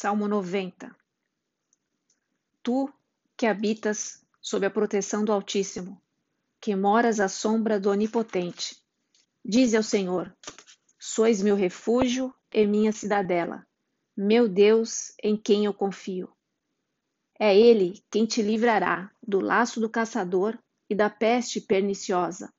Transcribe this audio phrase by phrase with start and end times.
[0.00, 0.94] Salmo 90
[2.62, 2.88] Tu
[3.36, 6.00] que habitas sob a proteção do Altíssimo,
[6.60, 8.80] que moras à sombra do Onipotente,
[9.44, 10.32] dize ao Senhor:
[11.00, 13.66] Sois meu refúgio e minha cidadela,
[14.16, 16.30] meu Deus em quem eu confio.
[17.36, 20.56] É Ele quem te livrará do laço do caçador
[20.88, 22.54] e da peste perniciosa.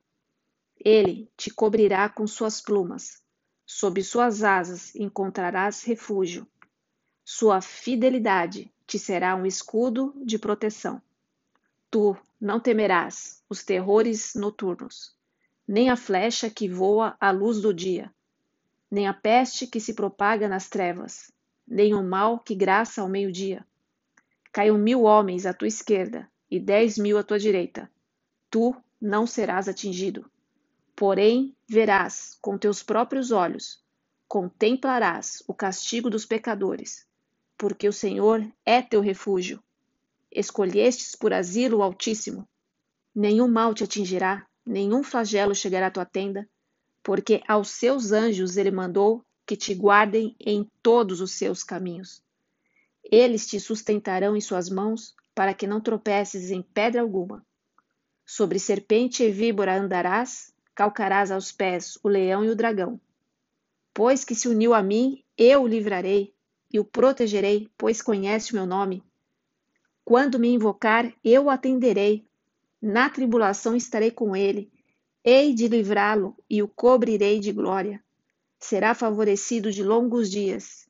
[0.75, 3.23] Ele te cobrirá com suas plumas,
[3.65, 6.45] sob suas asas encontrarás refúgio.
[7.31, 10.99] Sua fidelidade te será um escudo de proteção.
[11.91, 15.15] Tu não temerás os terrores noturnos,
[15.67, 18.11] nem a flecha que voa à luz do dia,
[18.89, 21.31] nem a peste que se propaga nas trevas,
[21.67, 23.63] nem o mal que graça ao meio-dia.
[24.51, 27.91] Caiam mil homens à tua esquerda e dez mil à tua direita.
[28.49, 30.27] Tu não serás atingido.
[30.95, 33.83] Porém, verás com teus próprios olhos,
[34.27, 37.07] contemplarás o castigo dos pecadores,
[37.59, 39.61] porque o Senhor é teu refúgio.
[40.31, 42.47] Escolhestes por asilo o Altíssimo.
[43.13, 46.47] Nenhum mal te atingirá, nenhum flagelo chegará à tua tenda,
[47.03, 52.23] porque aos seus anjos ele mandou que te guardem em todos os seus caminhos.
[53.03, 57.45] Eles te sustentarão em suas mãos, para que não tropeces em pedra alguma.
[58.25, 63.01] Sobre serpente e víbora andarás, calcarás aos pés o leão e o dragão.
[63.93, 66.33] Pois que se uniu a mim, eu o livrarei
[66.71, 69.03] e o protegerei, pois conhece o meu nome.
[70.05, 72.25] Quando me invocar, eu o atenderei.
[72.81, 74.71] Na tribulação estarei com ele.
[75.23, 78.03] Hei de livrá-lo e o cobrirei de glória.
[78.57, 80.87] Será favorecido de longos dias,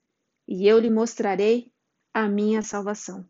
[0.48, 1.72] e eu lhe mostrarei
[2.14, 3.26] a minha salvação.